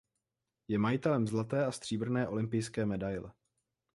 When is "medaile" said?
2.85-3.31